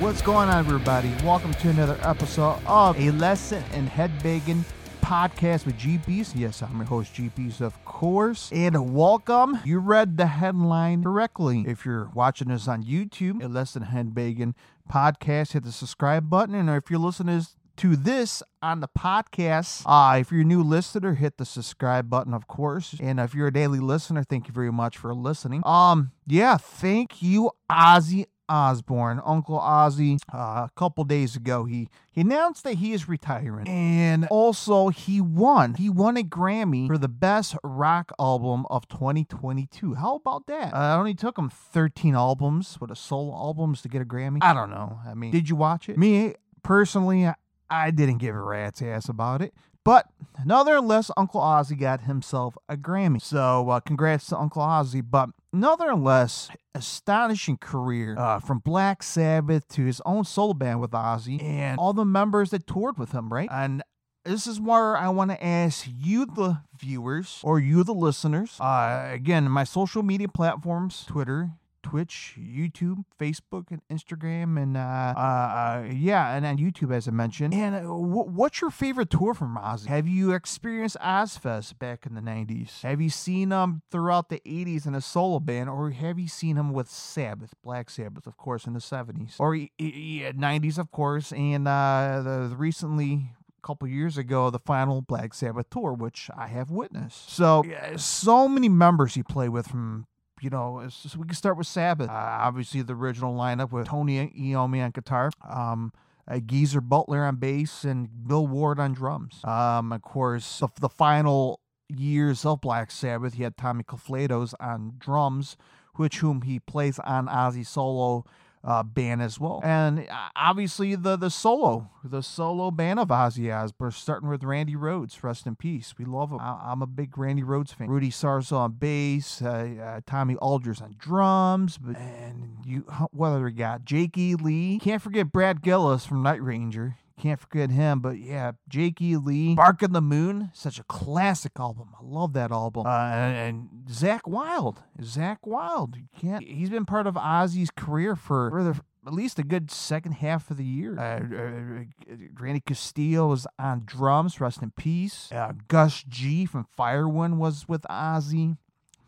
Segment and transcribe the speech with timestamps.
[0.00, 1.12] What's going on, everybody?
[1.22, 4.64] Welcome to another episode of A Lesson in Headbanging
[5.02, 6.32] podcast with GPs.
[6.34, 8.50] Yes, I'm your host, GPs, of course.
[8.50, 9.60] And welcome.
[9.62, 11.66] You read the headline correctly.
[11.68, 14.54] If you're watching this on YouTube, A Lesson in Headbanging
[14.90, 16.54] podcast, hit the subscribe button.
[16.54, 17.44] And if you're listening
[17.76, 19.82] to this on the podcast.
[19.84, 22.94] Uh, if you're a new listener, hit the subscribe button, of course.
[23.00, 25.62] And if you're a daily listener, thank you very much for listening.
[25.66, 32.22] Um, yeah, thank you, Ozzy Osbourne, Uncle Ozzy, uh, a couple days ago, he, he
[32.22, 33.68] announced that he is retiring.
[33.68, 35.74] And also, he won.
[35.74, 39.94] He won a Grammy for the best rock album of 2022.
[39.94, 40.74] How about that?
[40.74, 44.38] Uh, it only took him 13 albums, with a solo albums, to get a Grammy.
[44.42, 44.98] I don't know.
[45.06, 45.96] I mean, did you watch it?
[45.96, 47.34] Me, personally, I,
[47.70, 49.54] I didn't give a rat's ass about it.
[49.84, 50.06] But
[50.44, 53.20] nonetheless, Uncle Ozzy got himself a Grammy.
[53.20, 55.02] So uh, congrats to Uncle Ozzy.
[55.08, 61.42] But nonetheless, astonishing career uh, from Black Sabbath to his own solo band with Ozzy
[61.42, 63.48] and all the members that toured with him, right?
[63.50, 63.82] And
[64.24, 68.58] this is where I want to ask you, the viewers, or you, the listeners.
[68.60, 71.52] Uh, again, my social media platforms Twitter,
[71.90, 77.52] Twitch, YouTube, Facebook, and Instagram, and uh, uh, yeah, and on YouTube as I mentioned.
[77.52, 79.86] And uh, w- what's your favorite tour from Ozzy?
[79.86, 82.82] Have you experienced Ozzfest back in the '90s?
[82.82, 86.56] Have you seen him throughout the '80s in a solo band, or have you seen
[86.56, 91.32] him with Sabbath, Black Sabbath, of course, in the '70s, or yeah, '90s, of course,
[91.32, 93.32] and uh, the, the recently
[93.62, 97.30] couple years ago the final Black Sabbath tour, which I have witnessed.
[97.30, 97.64] So,
[97.96, 100.06] so many members he played with from
[100.40, 102.08] you know, just, we can start with Sabbath.
[102.08, 105.92] Uh, obviously, the original lineup with Tony Iommi on guitar, um,
[106.28, 109.40] uh, Geezer Butler on bass, and Bill Ward on drums.
[109.44, 114.94] Um, of course, the, the final years of Black Sabbath, he had Tommy Clufetos on
[114.98, 115.56] drums,
[115.96, 118.24] which whom he plays on Ozzy solo
[118.62, 119.60] uh, band as well.
[119.64, 124.74] And uh, obviously the the solo, the solo band of Ozzy Osbourne, starting with Randy
[124.74, 125.94] Rhoads, rest in peace.
[125.98, 126.40] We love him.
[126.40, 127.88] I, am a big Randy Rhoads fan.
[127.88, 129.48] Rudy Sarzo on bass, uh,
[129.82, 132.80] uh, Tommy Aldridge on drums, and you
[133.12, 133.84] what other we got?
[133.84, 134.34] Jake E.
[134.34, 134.78] Lee.
[134.78, 136.96] Can't forget Brad Gillis from Night Ranger.
[137.20, 139.16] Can't forget him, but yeah, Jake E.
[139.16, 141.90] Lee, Bark at the Moon, such a classic album.
[141.94, 142.86] I love that album.
[142.86, 146.42] Uh, and, and Zakk Wylde, Zakk Wylde, you can't.
[146.42, 148.74] He's been part of Ozzy's career for,
[149.06, 150.98] at least a good second half of the year.
[150.98, 155.30] Uh, uh, Randy Castillo was on drums, rest in peace.
[155.30, 158.56] Uh, Gus G from Firewind was with Ozzy.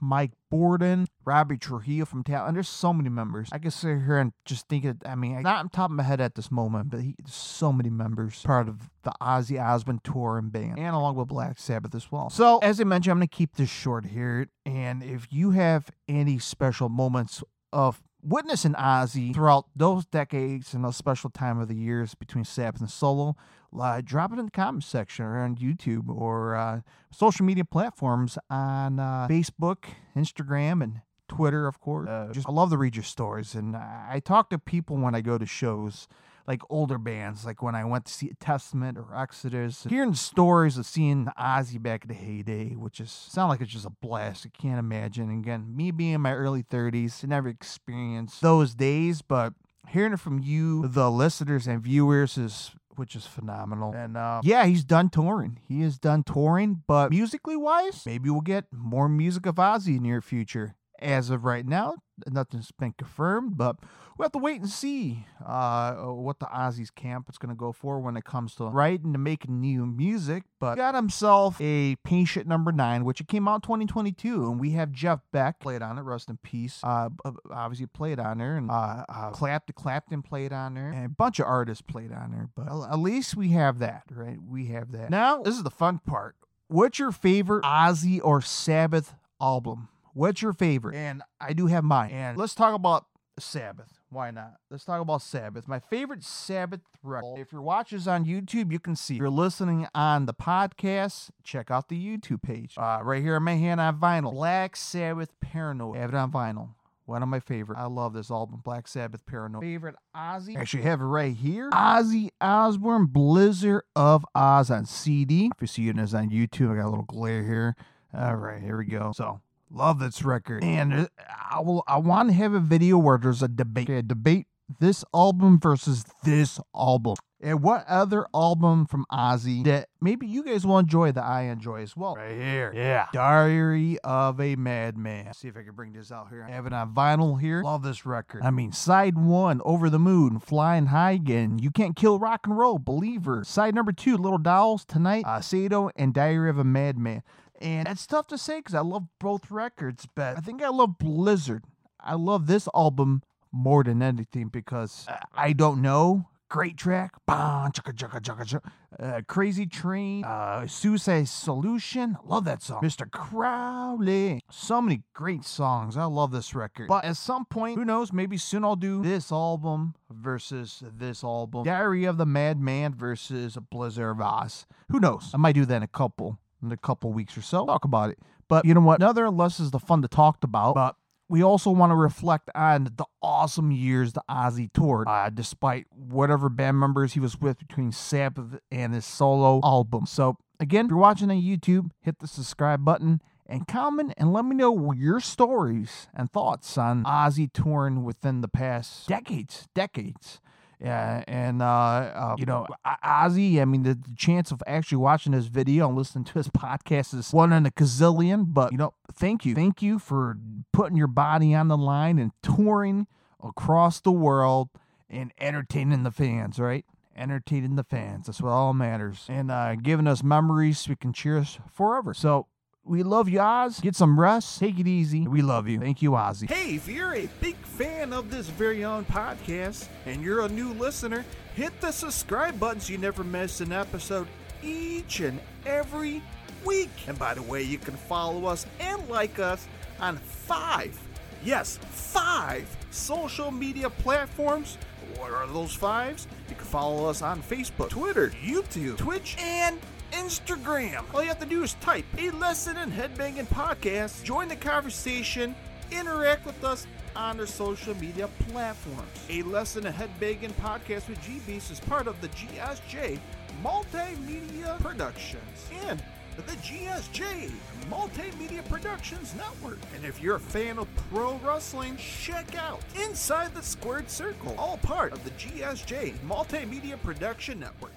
[0.03, 2.49] Mike Bordin, Robbie Trujillo from Talent.
[2.49, 3.49] And there's so many members.
[3.53, 6.03] I can sit here and just think of, I mean, not on top of my
[6.03, 10.39] head at this moment, but he, so many members part of the Ozzy Osbourne tour
[10.39, 12.31] and band, and along with Black Sabbath as well.
[12.31, 14.49] So, as I mentioned, I'm going to keep this short here.
[14.67, 20.97] And if you have any special moments of witnessing Ozzy throughout those decades and those
[20.97, 23.37] special time of the years between Sabbath and solo,
[23.81, 28.38] uh, drop it in the comments section or on YouTube or uh, social media platforms
[28.50, 29.84] on uh, Facebook,
[30.16, 32.09] Instagram, and Twitter, of course.
[32.09, 35.21] Uh, just I love to read your stories, and I talk to people when I
[35.21, 36.09] go to shows
[36.47, 39.87] like older bands, like when I went to see Testament or Exodus.
[39.89, 43.87] Hearing stories of seeing Ozzy back in the heyday, which is sound like it's just
[43.87, 44.47] a blast.
[44.47, 45.31] I can't imagine.
[45.31, 49.54] Again, me being in my early 30s, I never experienced those days, but
[49.89, 53.92] hearing it from you, the listeners and viewers, is which is phenomenal.
[53.92, 55.58] And uh, yeah, he's done touring.
[55.66, 60.03] He is done touring, but musically wise, maybe we'll get more music of Ozzy in
[60.03, 60.75] near future.
[61.03, 61.97] As of right now,
[62.31, 63.77] nothing's been confirmed, but
[64.17, 67.73] we'll have to wait and see uh, what the Ozzy's camp is going to go
[67.73, 70.45] for when it comes to writing and making new music.
[70.61, 74.93] But got himself a Patient Number Nine, which it came out 2022, and we have
[74.93, 76.03] Jeff Beck played on it.
[76.03, 76.81] Rest in peace.
[76.83, 77.09] Uh,
[77.51, 81.41] obviously played on there, and uh, uh, Clapton, Clapton played on there, and a bunch
[81.41, 82.48] of artists played on there.
[82.55, 84.39] But at least we have that, right?
[84.41, 85.10] We have that.
[85.10, 86.37] Now this is the fun part.
[86.69, 89.89] What's your favorite Ozzy or Sabbath album?
[90.14, 90.94] What's your favorite?
[90.94, 92.10] And I do have mine.
[92.10, 93.06] And let's talk about
[93.38, 94.00] Sabbath.
[94.10, 94.56] Why not?
[94.70, 95.66] Let's talk about Sabbath.
[95.66, 97.38] My favorite Sabbath record.
[97.38, 99.14] If you're watching on YouTube, you can see.
[99.14, 102.74] If you're listening on the podcast, check out the YouTube page.
[102.76, 104.32] Uh, right here in my hand on vinyl.
[104.32, 105.97] Black Sabbath Paranoid.
[105.97, 106.74] I have it on vinyl.
[107.06, 107.78] One of my favorite.
[107.78, 109.62] I love this album, Black Sabbath Paranoid.
[109.62, 110.56] Favorite Ozzy.
[110.56, 111.70] Actually, have it right here.
[111.70, 115.50] Ozzy Osbourne Blizzard of Oz on CD.
[115.54, 117.76] If you see it on YouTube, I got a little glare here.
[118.14, 119.12] All right, here we go.
[119.16, 119.41] So
[119.72, 120.63] Love this record.
[120.63, 121.07] And uh,
[121.51, 123.89] I will I want to have a video where there's a debate.
[123.89, 124.47] Okay, a debate
[124.80, 127.16] this album versus this album.
[127.45, 131.83] And what other album from Ozzy that maybe you guys will enjoy that I enjoy
[131.83, 132.15] as well?
[132.15, 132.72] Right here.
[132.72, 133.07] Yeah.
[133.13, 135.34] Diary of a Madman.
[135.34, 136.47] See if I can bring this out here.
[136.48, 137.63] I have it on vinyl here.
[137.65, 138.42] Love this record.
[138.45, 142.57] I mean, side one, Over the Mountain, Flying High Again, You Can't Kill Rock and
[142.57, 143.42] Roll, Believer.
[143.42, 147.24] Side number two, Little Dolls, Tonight, S.A.T.O., and Diary of a Madman.
[147.62, 150.98] And it's tough to say because I love both records, but I think I love
[150.98, 151.64] Blizzard.
[152.00, 153.22] I love this album
[153.53, 157.12] more than anything because I don't know Great track.
[157.24, 158.60] Bah, chugga, chugga, chugga.
[159.00, 160.22] Uh, Crazy Train.
[160.22, 162.18] Uh, Suicide Solution.
[162.26, 162.82] Love that song.
[162.82, 163.10] Mr.
[163.10, 164.42] Crowley.
[164.50, 165.97] So many great songs.
[165.97, 166.88] I love this record.
[166.88, 171.64] But at some point, who knows, maybe soon I'll do this album versus this album.
[171.64, 174.66] Diary of the Madman versus Blizzard of Oz.
[174.91, 175.30] Who knows?
[175.32, 177.66] I might do that in a couple in a couple weeks or so.
[177.66, 178.18] Talk about it.
[178.48, 179.00] But you know what?
[179.00, 180.74] Nonetheless, is the fun to talk about.
[180.74, 180.97] But
[181.28, 186.48] we also want to reflect on the awesome years the Ozzy toured, uh, despite whatever
[186.50, 190.04] band members he was with between Sabbath and his solo album.
[190.06, 194.44] So, again, if you're watching on YouTube, hit the subscribe button and comment and let
[194.44, 200.41] me know your stories and thoughts on Ozzy touring within the past decades, decades.
[200.83, 202.67] Yeah, and uh, uh, you know,
[203.05, 203.61] Ozzy.
[203.61, 207.15] I mean, the, the, chance of actually watching this video and listening to his podcast
[207.17, 208.47] is one in a gazillion.
[208.49, 210.37] But you know, thank you, thank you for
[210.73, 213.07] putting your body on the line and touring
[213.43, 214.71] across the world
[215.09, 216.59] and entertaining the fans.
[216.59, 216.84] Right,
[217.17, 218.27] entertaining the fans.
[218.27, 219.27] That's what all matters.
[219.29, 222.13] And uh, giving us memories we can cherish forever.
[222.13, 222.49] So
[222.84, 223.81] we love you, Oz.
[223.81, 224.59] Get some rest.
[224.59, 225.27] Take it easy.
[225.29, 225.79] We love you.
[225.79, 226.51] Thank you, Ozzy.
[226.51, 230.73] Hey, if you're a big fan of this very own podcast and you're a new
[230.75, 231.25] listener,
[231.55, 234.27] hit the subscribe button so you never miss an episode
[234.63, 236.23] each and every
[236.65, 236.91] week.
[237.07, 239.67] And by the way, you can follow us and like us
[240.01, 240.99] on five,
[241.45, 244.77] yes, five social media platforms.
[245.19, 246.27] What are those fives?
[246.49, 249.79] You can follow us on Facebook, Twitter, YouTube, Twitch, and
[250.12, 251.04] Instagram.
[251.14, 255.54] All you have to do is type a lesson in headbanging podcast, join the conversation,
[255.91, 259.26] interact with us on their social media platforms.
[259.28, 263.18] A lesson in headbanging podcast with G Beast is part of the GSJ
[263.62, 266.02] Multimedia Productions and
[266.37, 267.50] the GSJ
[267.90, 269.78] Multimedia Productions Network.
[269.94, 274.78] And if you're a fan of pro wrestling, check out Inside the Squared Circle, all
[274.78, 277.91] part of the GSJ Multimedia Production Network.